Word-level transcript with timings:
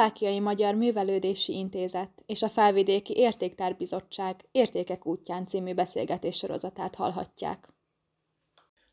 Szlovákiai 0.00 0.40
Magyar 0.40 0.74
Művelődési 0.74 1.52
Intézet 1.52 2.22
és 2.26 2.42
a 2.42 2.48
Felvidéki 2.48 3.16
Értéktárbizottság 3.16 4.44
Értékek 4.50 5.06
útján 5.06 5.46
című 5.46 5.74
beszélgetés 5.74 6.36
sorozatát 6.36 6.94
hallhatják. 6.94 7.68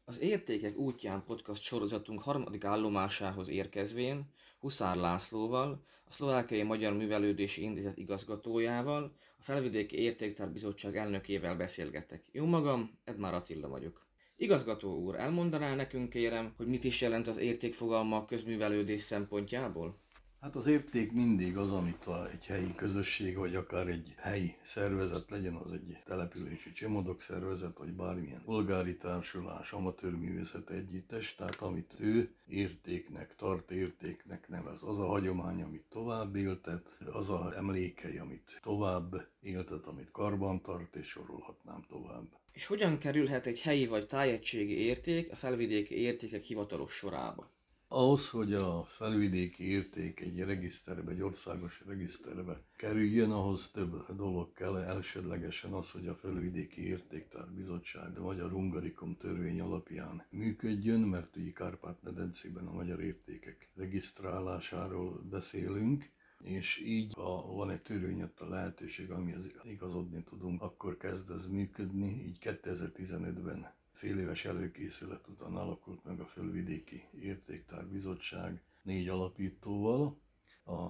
Az 0.05 0.19
Értékek 0.19 0.77
útján 0.77 1.23
podcast 1.25 1.61
sorozatunk 1.61 2.21
harmadik 2.21 2.63
állomásához 2.63 3.49
érkezvén 3.49 4.31
Huszár 4.59 4.95
Lászlóval, 4.95 5.83
a 6.05 6.11
Szlovákiai 6.11 6.63
Magyar 6.63 6.93
Művelődési 6.93 7.61
Intézet 7.61 7.97
igazgatójával, 7.97 9.15
a 9.37 9.43
Felvidéki 9.43 9.97
Értéktárbizottság 9.97 10.97
elnökével 10.97 11.55
beszélgetek. 11.55 12.25
Jó 12.31 12.45
magam, 12.45 12.99
Edmár 13.03 13.33
Attila 13.33 13.67
vagyok. 13.67 14.07
Igazgató 14.35 14.99
úr, 14.99 15.15
elmondaná 15.15 15.75
nekünk 15.75 16.09
kérem, 16.09 16.53
hogy 16.57 16.67
mit 16.67 16.83
is 16.83 17.01
jelent 17.01 17.27
az 17.27 17.37
értékfogalma 17.37 18.17
a 18.17 18.25
közművelődés 18.25 19.01
szempontjából? 19.01 20.05
Hát 20.41 20.55
az 20.55 20.65
érték 20.65 21.11
mindig 21.11 21.57
az, 21.57 21.71
amit 21.71 22.05
a, 22.05 22.29
egy 22.29 22.45
helyi 22.45 22.75
közösség, 22.75 23.35
vagy 23.35 23.55
akár 23.55 23.87
egy 23.87 24.13
helyi 24.17 24.55
szervezet, 24.61 25.29
legyen 25.29 25.55
az 25.55 25.71
egy 25.71 25.97
települési 26.05 26.73
csemodok 26.73 27.21
szervezet, 27.21 27.77
vagy 27.77 27.93
bármilyen 27.93 28.41
polgári 28.45 28.97
társulás, 28.97 29.71
amatőrművészet 29.71 30.69
együttes, 30.69 31.35
tehát 31.35 31.61
amit 31.61 31.95
ő 31.99 32.33
értéknek, 32.47 33.35
tart 33.35 33.71
értéknek 33.71 34.47
nevez. 34.47 34.83
Az 34.83 34.99
a 34.99 35.05
hagyomány, 35.05 35.61
amit 35.61 35.85
tovább 35.89 36.35
éltet, 36.35 36.97
az 37.13 37.29
a 37.29 37.53
emlékei, 37.55 38.17
amit 38.17 38.59
tovább 38.63 39.27
éltet, 39.41 39.85
amit 39.85 40.11
karban 40.11 40.61
tart, 40.61 40.95
és 40.95 41.07
sorolhatnám 41.07 41.85
tovább. 41.89 42.25
És 42.51 42.65
hogyan 42.65 42.97
kerülhet 42.97 43.45
egy 43.45 43.61
helyi 43.61 43.87
vagy 43.87 44.07
tájegységi 44.07 44.77
érték 44.77 45.31
a 45.31 45.35
felvidéki 45.35 45.95
értékek 45.95 46.41
hivatalos 46.41 46.93
sorába? 46.93 47.55
Ahhoz, 47.89 48.29
hogy 48.29 48.53
a 48.53 48.83
felvidéki 48.83 49.69
érték 49.69 50.19
egy 50.19 50.39
regiszterbe, 50.39 51.11
egy 51.11 51.21
országos 51.21 51.83
regiszterbe 51.85 52.61
kerüljön, 52.75 53.31
ahhoz 53.31 53.69
több 53.69 54.15
dolog 54.15 54.53
kell. 54.53 54.77
Elsődlegesen 54.77 55.71
az, 55.73 55.91
hogy 55.91 56.07
a 56.07 56.15
felvidéki 56.15 56.87
értéktár 56.87 57.47
bizottság 57.51 58.17
a 58.17 58.21
Magyar 58.21 58.51
Hungarikum 58.51 59.17
törvény 59.17 59.61
alapján 59.61 60.25
működjön, 60.29 60.99
mert 60.99 61.35
ugye 61.35 61.51
Kárpát-medencében 61.51 62.67
a 62.67 62.73
magyar 62.73 62.99
értékek 62.99 63.69
regisztrálásáról 63.75 65.21
beszélünk, 65.29 66.09
és 66.43 66.81
így, 66.85 67.13
ha 67.13 67.53
van 67.53 67.69
egy 67.69 67.81
törvény 67.81 68.21
a 68.21 68.45
lehetőség, 68.49 69.11
amihez 69.11 69.45
igazodni 69.63 70.23
tudunk, 70.23 70.61
akkor 70.61 70.97
kezd 70.97 71.31
ez 71.31 71.45
működni. 71.45 72.23
Így 72.25 72.37
2015-ben 72.41 73.75
fél 73.97 74.19
éves 74.19 74.45
előkészület 74.45 75.27
után 75.27 75.55
alakult 75.55 76.03
meg 76.03 76.19
a 76.19 76.25
Fölvidéki 76.25 77.03
Értéktárbizottság 77.21 78.61
négy 78.81 79.07
alapítóval, 79.07 80.17
a 80.65 80.89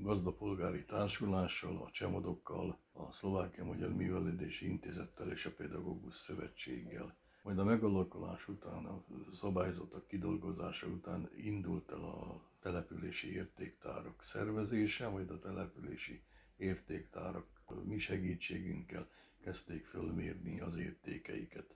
gazdapolgári 0.00 0.84
társulással, 0.84 1.76
a 1.76 1.90
csemodokkal, 1.90 2.78
a 2.92 3.12
Szlovákia 3.12 3.64
Magyar 3.64 3.94
Művelődési 3.94 4.68
Intézettel 4.68 5.30
és 5.30 5.46
a 5.46 5.54
Pedagógus 5.54 6.14
Szövetséggel. 6.14 7.16
Majd 7.42 7.58
a 7.58 7.64
megalakulás 7.64 8.48
után, 8.48 8.84
a 8.84 9.04
szabályzatok 9.32 10.06
kidolgozása 10.06 10.86
után 10.86 11.30
indult 11.36 11.90
el 11.90 12.02
a 12.04 12.40
települési 12.60 13.32
értéktárok 13.32 14.22
szervezése, 14.22 15.08
majd 15.08 15.30
a 15.30 15.38
települési 15.38 16.22
értéktárok 16.56 17.46
mi 17.84 17.98
segítségünkkel 17.98 19.08
kezdték 19.42 19.86
fölmérni 19.86 20.60
az 20.60 20.76
értékeiket. 20.76 21.74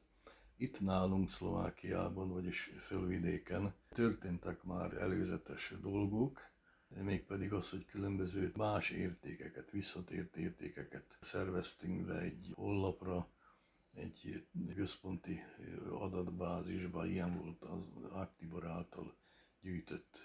Itt 0.59 0.81
nálunk 0.81 1.31
Szlovákiában, 1.31 2.28
vagyis 2.33 2.71
fölvidéken 2.81 3.75
történtek 3.89 4.62
már 4.62 4.93
előzetes 4.94 5.75
dolgok, 5.81 6.41
mégpedig 6.89 7.53
az, 7.53 7.71
hogy 7.71 7.87
különböző 7.87 8.53
más 8.56 8.91
értékeket, 8.91 9.71
visszatért 9.71 10.37
értékeket 10.37 11.19
szerveztünk 11.21 12.06
be 12.06 12.19
egy 12.19 12.53
hollapra, 12.55 13.28
egy 13.94 14.47
központi 14.75 15.41
adatbázisba, 15.91 17.06
ilyen 17.06 17.38
volt 17.38 17.62
az 17.62 17.87
Aktibor 18.11 18.67
által 18.67 19.15
gyűjtött 19.61 20.25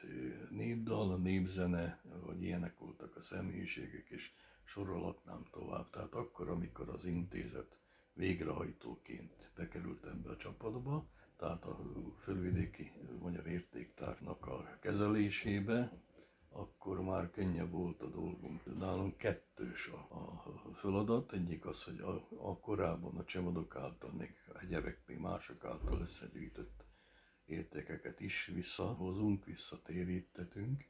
népdal, 0.50 1.18
népzene, 1.18 2.02
vagy 2.26 2.42
ilyenek 2.44 2.78
voltak 2.78 3.16
a 3.16 3.22
személyiségek, 3.22 4.10
és 4.10 4.32
sorolhatnám 4.64 5.46
tovább. 5.52 5.90
Tehát 5.90 6.14
akkor, 6.14 6.50
amikor 6.50 6.90
az 6.90 7.06
intézet 7.06 7.81
végrehajtóként 8.22 9.52
bekerült 9.56 10.06
ebbe 10.06 10.30
a 10.30 10.38
csapatba, 10.38 11.06
tehát 11.38 11.66
a 11.66 11.80
fölvidéki 12.20 12.92
magyar 13.20 13.48
értéktárnak 13.48 14.46
a 14.48 14.78
kezelésébe, 14.82 15.92
akkor 16.50 17.02
már 17.02 17.32
könnyebb 17.32 17.72
volt 17.72 18.02
a 18.02 18.08
dolgunk. 18.10 18.78
Nálunk 18.78 19.18
kettős 19.18 19.88
a, 19.88 20.16
a 20.70 20.74
feladat, 20.74 21.34
egyik 21.34 21.66
az, 21.66 21.84
hogy 21.84 22.00
a, 22.00 22.28
a 22.50 22.60
korábban 22.60 23.18
a 23.18 23.24
csemodok 23.24 23.76
által, 23.76 24.12
még 24.18 24.36
egyebek 24.62 25.02
még 25.08 25.18
mások 25.18 25.66
által 25.66 26.02
összegyűjtött 26.02 26.86
értékeket 27.46 28.20
is 28.20 28.46
visszahozunk, 28.46 29.46
visszatérítetünk, 29.46 30.86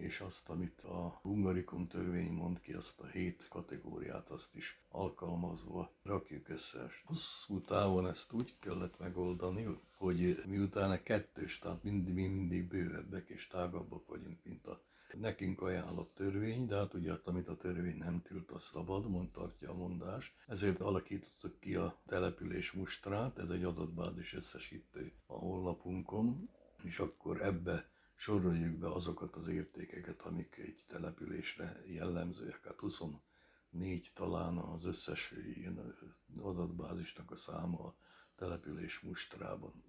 és 0.00 0.20
azt, 0.20 0.48
amit 0.48 0.80
a 0.82 1.18
Hungarikum 1.22 1.86
törvény 1.86 2.32
mond 2.32 2.60
ki, 2.60 2.72
azt 2.72 3.00
a 3.00 3.06
hét 3.06 3.46
kategóriát, 3.48 4.30
azt 4.30 4.54
is 4.56 4.78
alkalmazva 4.88 5.92
rakjuk 6.02 6.48
össze. 6.48 6.90
Hosszú 7.04 7.60
távon 7.60 8.06
ezt 8.06 8.32
úgy 8.32 8.54
kellett 8.58 8.98
megoldani, 8.98 9.66
hogy 9.96 10.42
miután 10.46 10.90
a 10.90 11.02
kettős, 11.02 11.58
tehát 11.58 11.82
mindig, 11.82 12.14
mi 12.14 12.26
mindig 12.26 12.68
bővebbek 12.68 13.28
és 13.28 13.46
tágabbak 13.46 14.06
vagyunk, 14.06 14.38
mint 14.44 14.66
a 14.66 14.80
nekünk 15.18 15.62
ajánlott 15.62 16.14
törvény, 16.14 16.66
de 16.66 16.76
hát 16.76 16.94
ugye, 16.94 17.12
amit 17.24 17.48
a 17.48 17.56
törvény 17.56 17.96
nem 17.96 18.22
tilt, 18.22 18.50
az 18.50 18.62
szabad, 18.62 19.10
mond 19.10 19.30
tartja 19.30 19.70
a 19.70 19.76
mondás. 19.76 20.34
Ezért 20.46 20.80
alakítottuk 20.80 21.60
ki 21.60 21.74
a 21.74 21.96
település 22.06 22.72
mustrát, 22.72 23.38
ez 23.38 23.50
egy 23.50 23.64
adatbázis 23.64 24.34
összesítő 24.34 25.12
a 25.26 25.34
honlapunkon, 25.34 26.48
és 26.82 26.98
akkor 26.98 27.42
ebbe 27.42 27.88
soroljuk 28.20 28.78
be 28.78 28.88
azokat 28.92 29.36
az 29.36 29.48
értékeket, 29.48 30.20
amik 30.22 30.56
egy 30.56 30.84
településre 30.88 31.82
jellemzőek. 31.86 32.64
Hát 32.64 32.78
24 32.78 34.10
talán 34.14 34.56
az 34.56 34.84
összes 34.84 35.32
ilyen 35.54 35.94
adatbázisnak 36.42 37.30
a 37.30 37.36
száma 37.36 37.78
a 37.84 37.94
település 38.36 39.00
mustrában. 39.00 39.82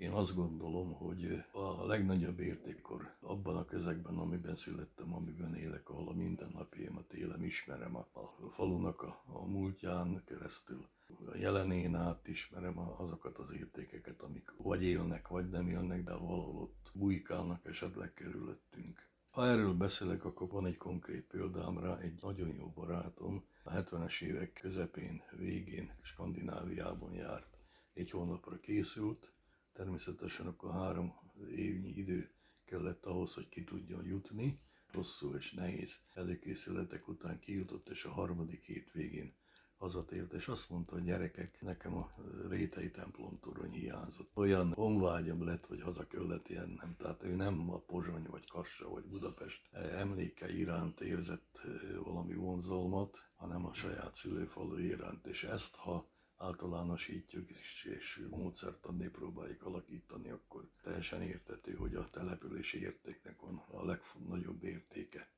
Én 0.00 0.12
azt 0.12 0.34
gondolom, 0.34 0.92
hogy 0.92 1.44
a 1.52 1.86
legnagyobb 1.86 2.38
értékkor 2.38 3.14
abban 3.20 3.56
a 3.56 3.64
közegben, 3.64 4.18
amiben 4.18 4.56
születtem, 4.56 5.14
amiben 5.14 5.54
élek, 5.54 5.88
ahol 5.88 6.08
a 6.08 6.12
mindennapjaimat 6.12 7.12
élem, 7.12 7.44
ismerem 7.44 7.96
a, 7.96 8.06
a 8.12 8.48
falunak 8.50 9.02
a, 9.02 9.22
a 9.26 9.46
múltján 9.46 10.22
keresztül, 10.26 10.80
a 11.26 11.36
jelenén 11.36 11.94
át 11.94 12.28
ismerem 12.28 12.78
azokat 12.78 13.38
az 13.38 13.52
értékeket, 13.52 14.22
amik 14.22 14.54
vagy 14.56 14.82
élnek, 14.82 15.28
vagy 15.28 15.48
nem 15.48 15.68
élnek, 15.68 16.04
de 16.04 16.14
valahol 16.14 16.62
ott 16.62 16.90
bujkálnak 16.94 17.66
esetleg 17.66 18.14
körülöttünk. 18.14 19.08
Ha 19.30 19.46
erről 19.46 19.74
beszélek, 19.74 20.24
akkor 20.24 20.48
van 20.48 20.66
egy 20.66 20.76
konkrét 20.76 21.24
példám 21.26 21.78
rá, 21.78 21.98
egy 21.98 22.18
nagyon 22.22 22.54
jó 22.54 22.72
barátom, 22.74 23.44
a 23.62 23.70
70-es 23.72 24.22
évek 24.22 24.52
közepén, 24.52 25.22
végén 25.36 25.92
Skandináviában 26.02 27.12
járt, 27.12 27.58
egy 27.94 28.10
hónapra 28.10 28.60
készült, 28.60 29.32
természetesen 29.80 30.46
akkor 30.46 30.70
három 30.70 31.12
évnyi 31.56 31.88
idő 31.88 32.30
kellett 32.64 33.04
ahhoz, 33.04 33.34
hogy 33.34 33.48
ki 33.48 33.64
tudjon 33.64 34.04
jutni, 34.04 34.60
hosszú 34.92 35.34
és 35.34 35.52
nehéz 35.52 36.00
előkészületek 36.14 37.08
után 37.08 37.38
kijutott, 37.38 37.88
és 37.88 38.04
a 38.04 38.10
harmadik 38.10 38.62
hét 38.62 38.92
végén 38.92 39.34
hazatért, 39.76 40.32
és 40.32 40.48
azt 40.48 40.70
mondta, 40.70 40.94
hogy 40.94 41.04
gyerekek, 41.04 41.60
nekem 41.60 41.94
a 41.96 42.10
rétei 42.48 42.90
templom 42.90 43.38
torony 43.40 43.70
hiányzott. 43.72 44.30
Olyan 44.34 44.72
honvágyam 44.72 45.44
lett, 45.44 45.66
hogy 45.66 45.82
haza 45.82 46.06
kellett 46.06 46.48
jennem. 46.48 46.96
Tehát 46.98 47.22
ő 47.22 47.34
nem 47.34 47.70
a 47.70 47.78
Pozsony, 47.78 48.26
vagy 48.30 48.46
Kassa, 48.46 48.88
vagy 48.88 49.04
Budapest 49.04 49.72
emléke 49.72 50.52
iránt 50.52 51.00
érzett 51.00 51.60
valami 52.02 52.34
vonzalmat, 52.34 53.18
hanem 53.34 53.66
a 53.66 53.72
saját 53.72 54.14
szülőfalu 54.14 54.78
iránt. 54.78 55.26
És 55.26 55.44
ezt, 55.44 55.76
ha 55.76 56.10
általánosítjuk 56.40 57.50
és, 57.50 57.90
és 57.98 58.20
módszert 58.30 58.84
adni 58.84 59.08
próbáljuk 59.08 59.62
alakítani, 59.62 60.30
akkor 60.30 60.68
teljesen 60.82 61.22
értető, 61.22 61.72
hogy 61.74 61.94
a 61.94 62.10
települési 62.10 62.80
értéknek 62.80 63.40
van 63.40 63.62
a 63.70 63.84
legnagyobb 63.84 64.64
értéke. 64.64 65.28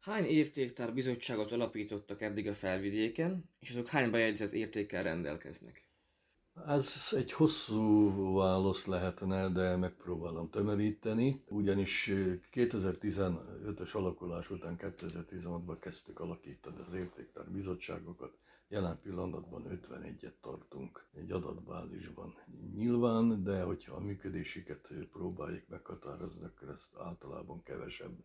Hány 0.00 0.24
értéktár 0.24 0.94
bizottságot 0.94 1.52
alapítottak 1.52 2.22
eddig 2.22 2.48
a 2.48 2.54
felvidéken, 2.54 3.50
és 3.58 3.70
azok 3.70 3.88
hány 3.88 4.10
bejegyzett 4.10 4.52
értékkel 4.52 5.02
rendelkeznek? 5.02 5.89
Ez 6.66 7.12
egy 7.16 7.32
hosszú 7.32 8.10
válasz 8.34 8.84
lehetne, 8.86 9.48
de 9.48 9.76
megpróbálom 9.76 10.50
tömöríteni, 10.50 11.42
ugyanis 11.48 12.10
2015-ös 12.52 13.92
alakulás 13.92 14.50
után 14.50 14.76
2016-ban 14.78 15.76
kezdtük 15.80 16.20
alakítani 16.20 16.76
az 16.86 16.92
értéktár 16.94 17.50
bizottságokat, 17.50 18.32
Jelen 18.72 18.98
pillanatban 19.02 19.64
51-et 19.70 20.32
tartunk 20.40 21.04
egy 21.14 21.30
adatbázisban. 21.30 22.34
Nyilván, 22.74 23.42
de 23.42 23.62
hogyha 23.62 23.94
a 23.94 24.00
működésüket 24.00 24.92
próbáljuk 25.12 25.68
meghatározni, 25.68 26.44
akkor 26.44 26.68
ezt 26.68 26.96
általában 26.98 27.62
kevesebb 27.62 28.24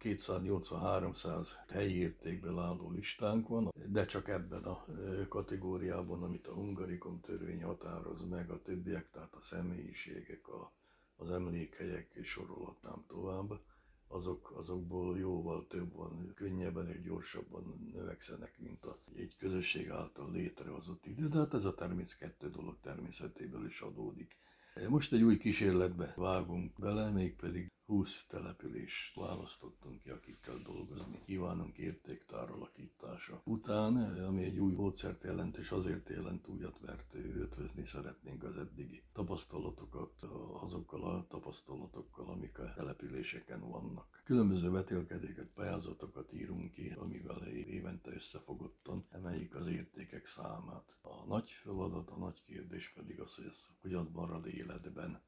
280-300 0.00 1.48
helyi 1.68 1.96
értékből 1.96 2.58
álló 2.58 2.90
listánk 2.90 3.48
van, 3.48 3.72
de 3.86 4.04
csak 4.04 4.28
ebben 4.28 4.62
a 4.64 4.84
kategóriában, 5.28 6.22
amit 6.22 6.46
a 6.46 6.52
Hungarikum 6.54 7.20
törvény 7.20 7.62
határoz 7.62 8.24
meg, 8.28 8.50
a 8.50 8.62
többiek, 8.62 9.10
tehát 9.10 9.34
a 9.34 9.40
személyiségek, 9.40 10.48
a, 10.48 10.72
az 11.16 11.30
emlékhelyek, 11.30 12.10
és 12.14 12.28
sorolhatnám 12.28 13.04
tovább, 13.08 13.60
azok, 14.08 14.52
azokból 14.56 15.18
jóval 15.18 15.66
több 15.66 15.92
van, 15.92 16.32
könnyebben 16.34 16.88
és 16.88 17.02
gyorsabban 17.02 17.90
növekszenek, 17.92 18.58
mint 18.58 18.84
a, 18.84 18.98
egy 19.16 19.36
közösség 19.38 19.90
által 19.90 20.30
létrehozott 20.32 21.06
idő, 21.06 21.28
de 21.28 21.38
hát 21.38 21.54
ez 21.54 21.64
a 21.64 21.74
természet 21.74 22.18
kettő 22.18 22.50
dolog 22.50 22.76
természetéből 22.80 23.66
is 23.66 23.80
adódik. 23.80 24.36
Most 24.88 25.12
egy 25.12 25.22
új 25.22 25.36
kísérletbe 25.38 26.12
vágunk 26.16 26.72
bele, 26.78 27.10
mégpedig 27.10 27.70
20 27.86 28.24
települést 28.28 29.14
választottunk 29.14 30.02
ki, 30.02 30.10
akikkel 30.10 30.58
dolgozni 30.58 31.22
kívánunk 31.24 31.76
értéktár 31.76 32.50
alakítása 32.50 33.40
után, 33.44 33.96
ami 34.24 34.44
egy 34.44 34.58
új 34.58 34.72
módszert 34.72 35.22
jelent, 35.22 35.56
és 35.56 35.70
azért 35.70 36.08
jelent 36.08 36.48
újat, 36.48 36.80
mert 36.80 37.14
ötvözni 37.14 37.84
szeretnénk 37.84 38.42
az 38.42 38.56
eddigi 38.56 39.02
tapasztalatokat 39.12 40.22
azokkal 40.62 41.04
a 41.04 41.26
tapasztalatokkal, 41.28 42.28
amik 42.28 42.58
a 42.58 42.72
településeken 42.74 43.68
vannak. 43.68 44.22
Különböző 44.24 44.70
vetélkedéket, 44.70 45.48
pályázatokat 45.54 46.32
írunk 46.32 46.70
ki, 46.70 46.92
amivel 46.96 47.46
évente 47.46 48.10
összefogottan 48.10 49.06
emeljük 49.10 49.54
az 49.54 49.66
értékek 49.66 50.26
számát. 50.26 50.96
A 51.02 51.26
nagy 51.26 51.50
feladat, 51.50 52.10
a 52.10 52.16
nagy 52.16 52.42
kérdés 52.44 52.92
pedig 52.94 53.20
az, 53.20 53.34
hogy 53.34 53.46
ez 53.46 53.58
hogyan 53.80 54.10
marad 54.12 54.46
életben 54.46 55.20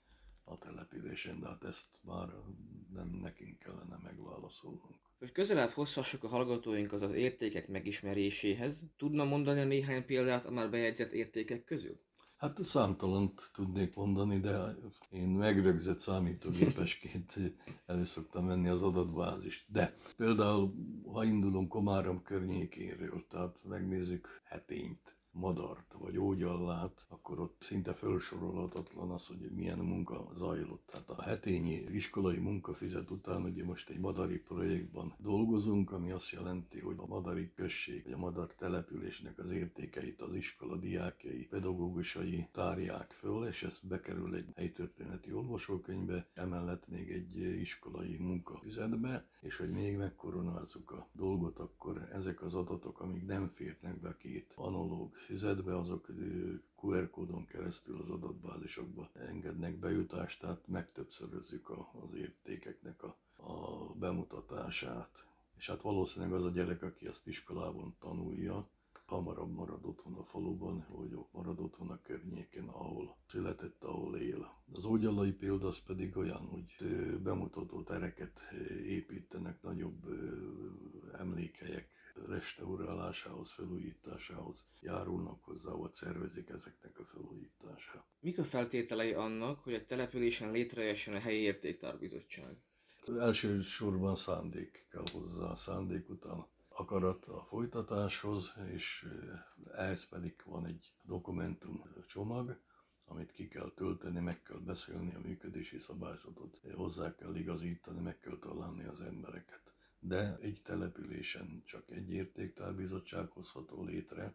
a 0.50 0.58
településen, 0.58 1.40
de 1.40 1.46
hát 1.46 1.64
ezt 1.64 1.86
már 2.00 2.28
nem 2.92 3.08
nekünk 3.22 3.58
kellene 3.58 3.98
megválaszolnunk. 4.02 4.98
Hogy 5.18 5.32
közelebb 5.32 5.70
hozhassuk 5.70 6.24
a 6.24 6.28
hallgatóinkat 6.28 7.02
az 7.02 7.12
értékek 7.12 7.68
megismeréséhez, 7.68 8.84
tudna 8.96 9.24
mondani 9.24 9.64
néhány 9.64 10.04
példát 10.04 10.46
a 10.46 10.50
már 10.50 10.70
bejegyzett 10.70 11.12
értékek 11.12 11.64
közül? 11.64 12.00
Hát 12.36 12.64
számtalant 12.64 13.50
tudnék 13.54 13.94
mondani, 13.94 14.40
de 14.40 14.74
én 15.10 15.28
megrögzött 15.28 15.98
számítógépesként 15.98 17.34
elő 17.86 18.04
szoktam 18.04 18.44
menni 18.44 18.68
az 18.68 18.82
adatbázist. 18.82 19.64
De 19.68 19.96
például, 20.16 20.74
ha 21.12 21.24
indulunk 21.24 21.68
Komárom 21.68 22.22
környékéről, 22.22 23.24
tehát 23.28 23.56
megnézzük 23.62 24.40
hetényt, 24.44 25.17
madart 25.38 25.96
vagy 25.98 26.18
ógyallát, 26.18 27.06
akkor 27.08 27.40
ott 27.40 27.56
szinte 27.58 27.92
felsorolhatatlan 27.92 29.10
az, 29.10 29.26
hogy 29.26 29.50
milyen 29.54 29.78
munka 29.78 30.28
zajlott. 30.36 30.86
Tehát 30.86 31.10
a 31.10 31.22
hetényi 31.22 31.84
iskolai 31.92 32.38
munkafizet 32.38 33.10
után 33.10 33.42
ugye 33.42 33.64
most 33.64 33.90
egy 33.90 33.98
madari 33.98 34.38
projektban 34.38 35.14
dolgozunk, 35.18 35.92
ami 35.92 36.10
azt 36.10 36.30
jelenti, 36.30 36.80
hogy 36.80 36.94
a 36.98 37.06
madari 37.06 37.52
község, 37.54 38.04
vagy 38.04 38.12
a 38.12 38.16
madar 38.18 38.54
településnek 38.54 39.38
az 39.38 39.50
értékeit 39.50 40.20
az 40.20 40.34
iskola 40.34 40.76
diákjai, 40.76 41.46
pedagógusai 41.46 42.48
tárják 42.52 43.10
föl, 43.10 43.46
és 43.46 43.62
ez 43.62 43.78
bekerül 43.82 44.34
egy 44.34 44.48
helytörténeti 44.56 45.32
olvasókönyvbe, 45.32 46.26
emellett 46.34 46.88
még 46.88 47.10
egy 47.10 47.36
iskolai 47.60 48.16
munkafizetbe, 48.16 49.26
és 49.40 49.56
hogy 49.56 49.70
még 49.70 49.96
megkoronázzuk 49.96 50.90
a 50.90 51.08
dolgot, 51.12 51.58
akkor 51.58 52.08
ezek 52.12 52.42
az 52.42 52.54
adatok, 52.54 53.00
amik 53.00 53.26
nem 53.26 53.48
férnek 53.54 54.00
be 54.00 54.16
két 54.18 54.52
analóg 54.56 55.16
füzetbe, 55.28 55.76
azok 55.76 56.08
QR 56.82 57.10
kódon 57.10 57.46
keresztül 57.46 58.00
az 58.00 58.10
adatbázisokba 58.10 59.10
engednek 59.14 59.78
bejutást, 59.78 60.40
tehát 60.40 60.66
megtöbbszörözzük 60.68 61.70
az 61.70 62.14
értékeknek 62.14 63.02
a, 63.02 63.16
a 63.36 63.92
bemutatását. 63.94 65.24
És 65.56 65.66
hát 65.66 65.82
valószínűleg 65.82 66.32
az 66.34 66.44
a 66.44 66.50
gyerek, 66.50 66.82
aki 66.82 67.06
azt 67.06 67.26
iskolában 67.26 67.96
tanulja, 68.00 68.68
hamarabb 69.08 69.52
marad 69.52 69.84
otthon 69.84 70.14
a 70.14 70.24
faluban, 70.24 70.86
vagy 70.88 71.18
marad 71.32 71.60
otthon 71.60 71.88
a 71.90 72.02
környéken, 72.02 72.68
ahol 72.68 73.16
született, 73.26 73.84
ahol 73.84 74.16
él. 74.16 74.56
Az 74.72 74.84
ógyalai 74.84 75.32
példa 75.32 75.66
az 75.66 75.78
pedig 75.78 76.16
olyan, 76.16 76.46
hogy 76.48 76.74
bemutató 77.22 77.82
tereket 77.82 78.40
építenek, 78.84 79.62
nagyobb 79.62 80.04
emlékhelyek 81.18 81.88
restaurálásához, 82.26 83.50
felújításához 83.50 84.64
járulnak 84.80 85.44
hozzá, 85.44 85.72
vagy 85.72 85.92
szervezik 85.92 86.48
ezeknek 86.48 86.98
a 86.98 87.04
felújítását. 87.04 88.04
Mik 88.20 88.38
a 88.38 88.44
feltételei 88.44 89.12
annak, 89.12 89.60
hogy 89.60 89.74
a 89.74 89.84
településen 89.86 90.50
létrejöjjön 90.50 91.14
a 91.14 91.18
helyi 91.18 91.40
értéktárbizottság? 91.40 92.56
Elsősorban 93.18 94.16
szándék 94.16 94.86
kell 94.90 95.04
hozzá, 95.12 95.54
szándék 95.54 96.08
után 96.08 96.46
akarat 96.78 97.24
a 97.24 97.44
folytatáshoz, 97.48 98.54
és 98.72 99.06
ehhez 99.74 100.08
pedig 100.08 100.34
van 100.44 100.66
egy 100.66 100.92
dokumentum 101.02 101.82
csomag, 102.06 102.60
amit 103.06 103.32
ki 103.32 103.48
kell 103.48 103.72
tölteni, 103.76 104.20
meg 104.20 104.42
kell 104.42 104.58
beszélni 104.58 105.14
a 105.14 105.20
működési 105.20 105.78
szabályzatot, 105.78 106.60
hozzá 106.74 107.14
kell 107.14 107.34
igazítani, 107.34 108.00
meg 108.00 108.18
kell 108.18 108.38
találni 108.38 108.84
az 108.84 109.00
embereket. 109.00 109.62
De 109.98 110.36
egy 110.40 110.60
településen 110.64 111.62
csak 111.66 111.90
egy 111.90 112.10
értéktárbizottság 112.12 113.30
hozható 113.30 113.84
létre, 113.84 114.34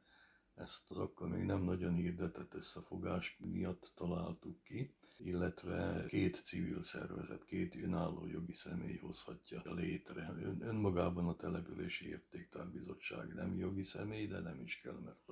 ezt 0.55 0.91
az 0.91 0.97
akkor 0.97 1.27
még 1.27 1.43
nem 1.43 1.61
nagyon 1.61 1.93
hirdetett 1.93 2.53
összefogás 2.53 3.37
miatt 3.39 3.91
találtuk 3.95 4.63
ki, 4.63 4.93
illetve 5.17 6.05
két 6.07 6.41
civil 6.43 6.83
szervezet, 6.83 7.45
két 7.45 7.75
önálló 7.75 8.27
jogi 8.27 8.53
személy 8.53 8.97
hozhatja 8.97 9.61
létre. 9.73 10.33
Ön, 10.41 10.61
önmagában 10.61 11.27
a 11.27 11.35
települési 11.35 12.07
értéktárbizottság 12.07 13.33
nem 13.33 13.57
jogi 13.57 13.83
személy, 13.83 14.27
de 14.27 14.39
nem 14.39 14.59
is 14.59 14.79
kell, 14.81 14.99
mert 14.99 15.29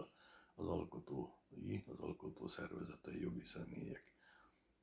az 0.55 0.67
alkotói, 0.67 1.79
az 1.87 1.99
alkotó 1.99 2.47
szervezetei 2.47 3.19
jogi 3.19 3.43
személyek. 3.43 4.10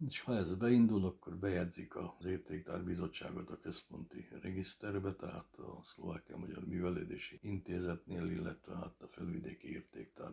És 0.06 0.20
ha 0.20 0.34
ez 0.36 0.54
beindul, 0.54 1.04
akkor 1.04 1.36
bejegyzik 1.36 1.96
az 1.96 2.24
értéktár 2.24 2.84
bizottságot 2.84 3.50
a 3.50 3.60
központi 3.60 4.28
regiszterbe, 4.42 5.14
tehát 5.14 5.56
a 5.58 5.82
Szlovákia 5.82 6.36
Magyar 6.36 6.64
Művelődési 6.66 7.38
Intézetnél, 7.42 8.26
illetve 8.30 8.74
hát 8.76 9.02
a 9.02 9.08
Felvidéki 9.08 9.72
Értéktár 9.72 10.32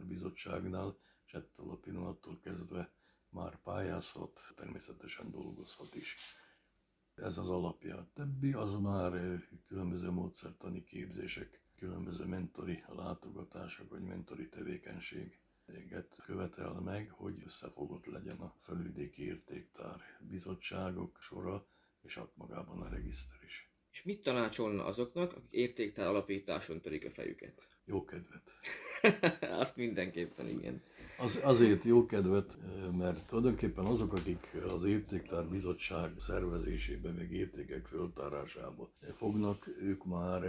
és 1.25 1.34
ettől 1.34 1.69
a 1.69 1.75
pillanattól 1.75 2.39
kezdve 2.39 2.91
már 3.29 3.62
pályázhat, 3.62 4.39
természetesen 4.55 5.31
dolgozhat 5.31 5.95
is. 5.95 6.15
Ez 7.15 7.38
az 7.38 7.50
alapja. 7.50 7.98
A 7.98 8.07
többi 8.13 8.53
az 8.53 8.75
már 8.79 9.41
különböző 9.67 10.10
módszertani 10.12 10.84
képzések, 10.84 11.62
különböző 11.75 12.25
mentori 12.25 12.84
látogatások 12.88 13.89
vagy 13.89 14.01
mentori 14.03 14.50
tevékenység 14.50 15.39
követel 16.36 16.82
meg, 16.82 17.10
hogy 17.12 17.42
összefogott 17.46 18.06
legyen 18.06 18.38
a 18.38 18.54
felvidéki 18.62 19.25
értéktár 19.25 20.01
bizottságok 20.20 21.18
sora, 21.22 21.65
és 22.01 22.15
ott 22.18 22.36
magában 22.38 22.82
a 22.82 22.89
regiszter 22.89 23.38
is. 23.46 23.70
És 23.95 24.03
mit 24.03 24.23
tanácsolna 24.23 24.85
azoknak, 24.85 25.31
akik 25.31 25.51
értéktár 25.51 26.07
alapításon 26.07 26.81
törik 26.81 27.05
a 27.05 27.09
fejüket? 27.09 27.67
Jó 27.85 28.05
kedvet. 28.05 28.51
Azt 29.61 29.75
mindenképpen, 29.75 30.47
igen. 30.47 30.81
Az, 31.17 31.39
azért 31.43 31.83
jó 31.83 32.05
kedvet, 32.05 32.57
mert 32.97 33.27
tulajdonképpen 33.27 33.85
azok, 33.85 34.13
akik 34.13 34.57
az 34.67 34.83
értéktár 34.83 35.45
bizottság 35.45 36.13
szervezésében, 36.17 37.13
meg 37.13 37.31
értékek 37.31 37.85
föltárásába 37.85 38.89
fognak, 39.13 39.67
ők 39.79 40.05
már 40.05 40.43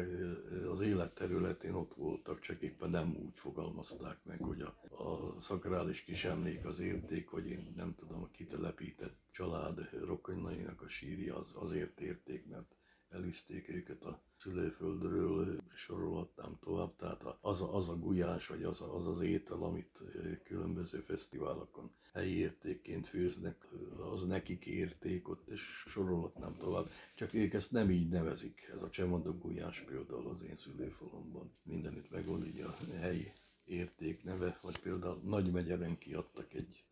az 0.71 0.81
élet 0.81 1.15
területén 1.15 1.75
ott 1.75 1.95
voltak, 1.95 2.41
csak 2.41 2.63
éppen 2.63 2.91
nem 2.91 3.17
úgy 3.25 3.39
fogalmazták 3.39 4.19
meg, 4.25 4.41
hogy 4.41 4.61
a, 4.61 5.03
a 5.05 5.41
szakrális 5.41 6.03
kis 6.03 6.25
emlék 6.25 6.65
az 6.65 6.81
érték, 6.81 7.31
vagy 7.31 7.47
én 7.49 7.73
nem 7.77 7.95
tudom, 7.95 8.23
a 8.23 8.31
kitelepített 8.31 9.17
család 9.33 9.89
rokonainak 10.05 10.83
a 10.83 10.89
sírja 10.89 11.37
az 11.37 11.51
azért 11.55 12.01
érték, 12.01 12.47
mert 12.47 12.75
elűzték 13.17 13.69
őket 13.69 14.03
a 14.03 14.21
szülőföldről, 14.37 15.63
sorolhatnám 15.75 16.59
tovább, 16.61 16.97
tehát 16.97 17.37
az 17.41 17.61
a, 17.61 17.75
az 17.75 17.89
a 17.89 17.99
gulyás, 17.99 18.47
vagy 18.47 18.63
az, 18.63 18.81
a, 18.81 18.97
az 18.97 19.07
az 19.07 19.21
étel, 19.21 19.63
amit 19.63 20.03
különböző 20.45 21.01
fesztiválokon 21.01 21.91
helyi 22.13 22.37
értékként 22.39 23.07
főznek, 23.07 23.69
az 24.13 24.27
nekik 24.27 24.67
érték 24.67 25.29
ott, 25.29 25.49
és 25.49 25.61
sorolhatnám 25.89 26.57
tovább. 26.59 26.91
Csak 27.15 27.35
ők 27.35 27.53
ezt 27.53 27.71
nem 27.73 27.91
így 27.91 28.09
nevezik. 28.09 28.69
Ez 28.73 28.83
a 28.83 28.91
csemondok 28.91 29.43
gulyás 29.43 29.81
például 29.81 30.29
az 30.29 30.43
én 30.49 30.57
szülőfalomban. 30.57 31.53
Mindenütt 31.63 32.11
megvan 32.11 32.47
így 32.47 32.61
a 32.61 32.77
helyi 33.01 33.33
érték 33.67 34.25
neve, 34.25 34.59
vagy 34.63 34.79
például 34.79 35.21
Nagymegyeren 35.25 35.99
kiadtak 35.99 36.55
egy, 36.55 36.85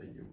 egy 0.00 0.26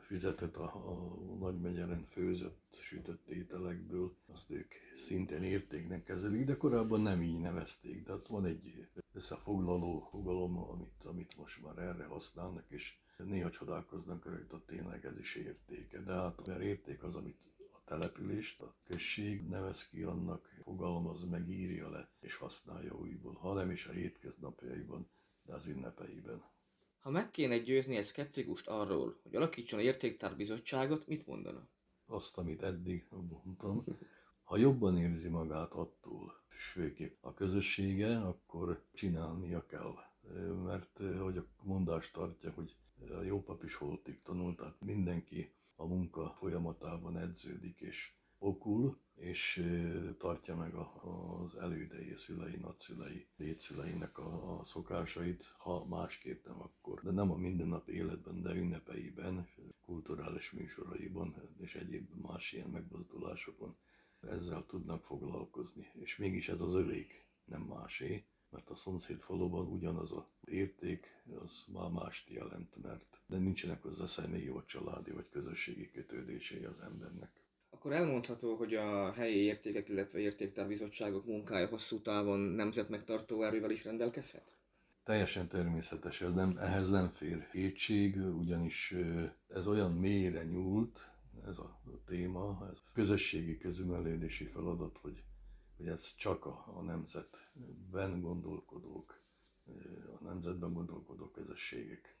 füzetet 0.00 0.56
a, 0.56 0.64
a 0.64 1.14
nagymegyeren 1.38 2.04
főzött, 2.04 2.60
sütött 2.72 3.28
ételekből, 3.28 4.16
azt 4.32 4.50
ők 4.50 4.72
szintén 4.94 5.42
értéknek 5.42 6.04
kezelik, 6.04 6.44
de 6.44 6.56
korábban 6.56 7.00
nem 7.00 7.22
így 7.22 7.38
nevezték. 7.38 8.04
De 8.04 8.12
ott 8.12 8.28
van 8.28 8.44
egy 8.44 8.88
összefoglaló 9.12 10.08
fogalom, 10.10 10.56
amit, 10.56 11.04
amit 11.04 11.36
most 11.38 11.62
már 11.62 11.78
erre 11.78 12.04
használnak, 12.04 12.64
és 12.68 12.96
néha 13.16 13.50
csodálkoznak 13.50 14.24
rajta, 14.24 14.62
tényleg 14.66 15.04
ez 15.04 15.18
is 15.18 15.34
értéke. 15.34 16.00
De 16.00 16.12
hát 16.12 16.46
mert 16.46 16.62
érték 16.62 17.02
az, 17.02 17.14
amit 17.14 17.51
települést, 17.84 18.60
a 18.60 18.74
község 18.84 19.48
nevez 19.48 19.88
ki 19.88 20.02
annak, 20.02 20.54
fogalmaz 20.62 21.24
meg, 21.24 21.48
írja 21.48 21.90
le 21.90 22.08
és 22.20 22.36
használja 22.36 22.94
újból, 22.94 23.34
ha 23.34 23.54
nem 23.54 23.70
is 23.70 23.86
a 23.86 23.92
hétköznapjaiban, 23.92 25.08
de 25.46 25.54
az 25.54 25.66
ünnepeiben. 25.66 26.42
Ha 27.00 27.10
meg 27.10 27.30
kéne 27.30 27.58
győzni 27.58 27.96
egy 27.96 28.04
szkeptikust 28.04 28.68
arról, 28.68 29.18
hogy 29.22 29.34
alakítson 29.34 29.80
értéktárbizottságot, 29.80 31.06
mit 31.06 31.26
mondana? 31.26 31.68
Azt, 32.06 32.38
amit 32.38 32.62
eddig 32.62 33.06
mondtam, 33.10 33.84
ha 34.44 34.56
jobban 34.56 34.98
érzi 34.98 35.28
magát 35.28 35.72
attól, 35.72 36.40
és 36.56 36.64
főképp 36.64 37.16
a 37.20 37.34
közössége, 37.34 38.20
akkor 38.20 38.82
csinálnia 38.92 39.66
kell. 39.66 39.94
Mert 40.64 41.00
hogy 41.20 41.36
a 41.36 41.46
mondás 41.62 42.10
tartja, 42.10 42.50
hogy 42.50 42.76
a 43.10 43.22
jó 43.22 43.42
pap 43.42 43.64
is 43.64 43.74
holtig 43.74 44.22
tanult, 44.22 44.56
tehát 44.56 44.80
mindenki 44.80 45.52
a 45.76 45.86
munka 45.86 46.34
folyamatában 46.38 47.16
edződik 47.16 47.80
és 47.80 48.12
okul, 48.38 49.00
és 49.14 49.70
tartja 50.18 50.56
meg 50.56 50.74
az 50.74 51.56
elődei, 51.56 52.14
szülei, 52.14 52.56
nagyszülei, 52.56 53.26
létszüleinek 53.36 54.18
a, 54.18 54.58
a 54.58 54.64
szokásait, 54.64 55.54
ha 55.58 55.86
másképp 55.86 56.46
nem 56.46 56.60
akkor. 56.62 57.02
De 57.02 57.10
nem 57.10 57.30
a 57.30 57.36
mindennapi 57.36 57.92
életben, 57.92 58.42
de 58.42 58.54
ünnepeiben, 58.54 59.48
kulturális 59.84 60.50
műsoraiban 60.50 61.34
és 61.58 61.74
egyéb 61.74 62.08
más 62.22 62.52
ilyen 62.52 62.70
megmozdulásokon 62.70 63.76
ezzel 64.20 64.66
tudnak 64.66 65.04
foglalkozni. 65.04 65.90
És 65.94 66.16
mégis 66.16 66.48
ez 66.48 66.60
az 66.60 66.74
övék, 66.74 67.24
nem 67.44 67.62
másé, 67.62 68.24
mert 68.52 68.70
a 68.70 68.74
szomszéd 68.74 69.20
faluban 69.20 69.66
ugyanaz 69.66 70.12
a 70.12 70.28
érték, 70.44 71.22
az 71.38 71.64
már 71.72 71.90
mást 71.90 72.30
jelent, 72.30 72.82
mert 72.82 73.20
de 73.26 73.38
nincsenek 73.38 73.82
hozzá 73.82 74.06
személyi, 74.06 74.48
vagy 74.48 74.64
családi, 74.64 75.10
vagy 75.10 75.28
közösségi 75.30 75.90
kötődései 75.90 76.64
az 76.64 76.80
embernek. 76.80 77.30
Akkor 77.70 77.92
elmondható, 77.92 78.56
hogy 78.56 78.74
a 78.74 79.12
helyi 79.12 79.36
értékek, 79.36 79.88
illetve 79.88 80.18
értéktárbizottságok 80.18 81.26
munkája 81.26 81.66
hosszú 81.66 82.00
távon 82.00 82.38
nemzetmegtartó 82.38 83.42
erővel 83.42 83.70
is 83.70 83.84
rendelkezhet? 83.84 84.52
Teljesen 85.04 85.48
természetes, 85.48 86.20
ez 86.20 86.32
nem, 86.32 86.56
ehhez 86.58 86.90
nem 86.90 87.08
fér 87.08 87.48
kétség, 87.50 88.16
ugyanis 88.16 88.94
ez 89.48 89.66
olyan 89.66 89.92
mélyre 89.92 90.44
nyúlt, 90.44 91.10
ez 91.46 91.58
a 91.58 91.80
téma, 92.06 92.66
ez 92.70 92.82
közösségi 92.92 93.58
közümelődési 93.58 94.44
feladat, 94.44 94.98
hogy, 94.98 95.22
hogy 95.82 95.90
ez 95.90 96.14
csak 96.16 96.46
a, 96.46 96.64
a 96.76 96.82
nemzetben 96.82 98.20
gondolkodók, 98.20 99.20
a 100.20 100.24
nemzetben 100.24 100.72
gondolkodó 100.72 101.30
közösségek 101.30 102.16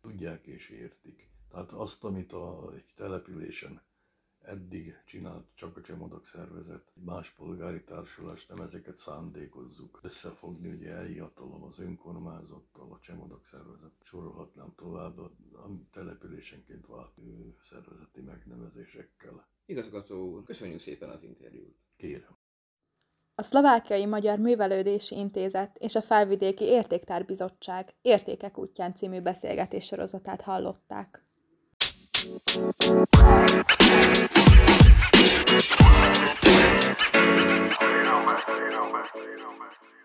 tudják 0.00 0.46
és 0.46 0.68
értik. 0.68 1.30
Tehát 1.50 1.72
azt, 1.72 2.04
amit 2.04 2.32
a, 2.32 2.72
egy 2.74 2.92
településen 2.94 3.82
eddig 4.40 5.02
csinált 5.06 5.46
csak 5.54 5.76
a 5.76 5.80
Csemodok 5.80 6.26
szervezet, 6.26 6.92
más 6.94 7.30
polgári 7.30 7.82
társulás, 7.84 8.46
nem 8.46 8.60
ezeket 8.60 8.96
szándékozzuk 8.96 10.00
összefogni, 10.02 10.68
ugye 10.68 10.90
elhiatalom 10.90 11.62
az 11.62 11.78
önkormányzattal, 11.78 12.92
a 12.92 12.98
Csemodok 13.00 13.46
szervezet, 13.46 13.92
sorolhatnám 14.02 14.72
tovább 14.76 15.18
a, 15.18 15.30
a 15.52 15.68
településenként 15.90 16.86
vált 16.86 17.20
szervezeti 17.60 18.20
megnevezésekkel. 18.20 19.48
Igazgató 19.66 20.30
úr, 20.32 20.44
köszönjük 20.44 20.80
szépen 20.80 21.08
az 21.10 21.22
interjút. 21.22 21.76
Kérem 21.96 22.36
a 23.38 23.42
Szlovákiai 23.42 24.06
Magyar 24.06 24.38
Művelődési 24.38 25.16
Intézet 25.16 25.76
és 25.78 25.94
a 25.94 26.02
Felvidéki 26.02 26.64
Értéktár 26.64 27.24
Bizottság 27.24 27.94
Értékek 28.02 28.58
útján 28.58 28.94
című 28.94 29.20
beszélgetés 29.20 29.84
sorozatát 29.84 30.40
hallották. 30.40 31.24
Thank 32.48 33.10
you. 39.80 39.95